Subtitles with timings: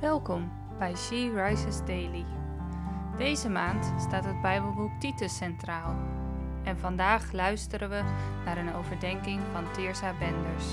[0.00, 2.24] Welkom bij She Rises Daily.
[3.16, 5.96] Deze maand staat het Bijbelboek Titus centraal.
[6.64, 8.02] En vandaag luisteren we
[8.44, 10.64] naar een overdenking van Teersa Benders.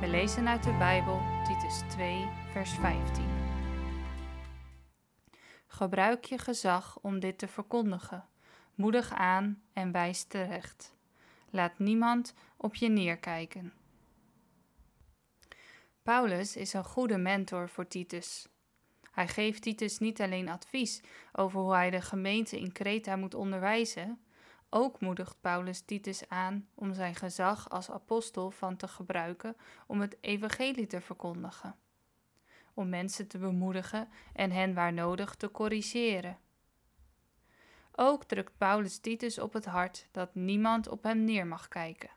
[0.00, 3.24] We lezen uit de Bijbel Titus 2, vers 15.
[5.66, 8.24] Gebruik je gezag om dit te verkondigen.
[8.74, 10.94] Moedig aan en wijs terecht.
[11.50, 13.79] Laat niemand op je neerkijken.
[16.02, 18.48] Paulus is een goede mentor voor Titus.
[19.10, 24.20] Hij geeft Titus niet alleen advies over hoe hij de gemeente in Kreta moet onderwijzen,
[24.70, 30.16] ook moedigt Paulus Titus aan om zijn gezag als apostel van te gebruiken om het
[30.20, 31.76] evangelie te verkondigen,
[32.74, 36.38] om mensen te bemoedigen en hen waar nodig te corrigeren.
[37.92, 42.10] Ook drukt Paulus Titus op het hart dat niemand op hem neer mag kijken.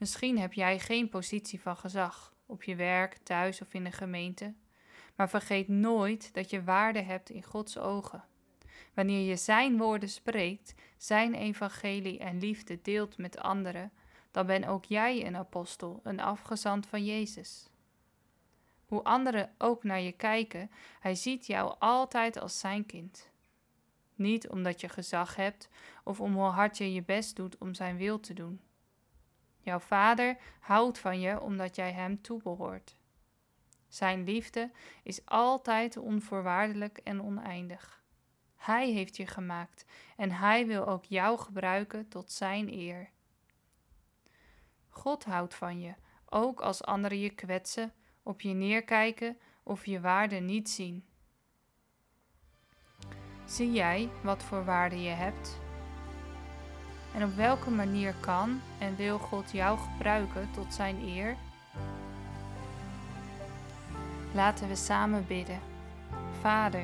[0.00, 4.54] Misschien heb jij geen positie van gezag op je werk, thuis of in de gemeente,
[5.16, 8.24] maar vergeet nooit dat je waarde hebt in Gods ogen.
[8.94, 13.92] Wanneer je Zijn woorden spreekt, Zijn evangelie en liefde deelt met anderen,
[14.30, 17.68] dan ben ook jij een apostel, een afgezant van Jezus.
[18.86, 23.30] Hoe anderen ook naar je kijken, Hij ziet jou altijd als Zijn kind.
[24.14, 25.68] Niet omdat je gezag hebt
[26.04, 28.60] of om hoe hard je je best doet om Zijn wil te doen.
[29.60, 32.96] Jouw vader houdt van je omdat jij hem toebehoort.
[33.88, 34.70] Zijn liefde
[35.02, 38.02] is altijd onvoorwaardelijk en oneindig.
[38.56, 39.84] Hij heeft je gemaakt
[40.16, 43.10] en hij wil ook jou gebruiken tot zijn eer.
[44.88, 45.94] God houdt van je,
[46.24, 51.04] ook als anderen je kwetsen, op je neerkijken of je waarde niet zien.
[53.44, 55.69] Zie jij wat voor waarde je hebt?
[57.14, 61.36] En op welke manier kan en wil God jou gebruiken tot Zijn eer?
[64.32, 65.60] Laten we samen bidden.
[66.40, 66.82] Vader,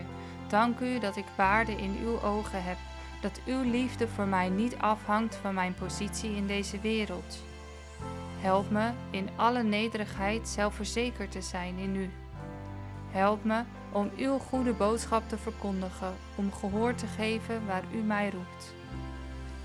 [0.49, 2.77] dank u dat ik waarde in uw ogen heb,
[3.21, 7.43] dat uw liefde voor mij niet afhangt van mijn positie in deze wereld.
[8.41, 12.11] Help me in alle nederigheid zelfverzekerd te zijn in u.
[13.11, 13.63] Help me
[13.93, 18.76] om uw goede boodschap te verkondigen, om gehoor te geven waar u mij roept.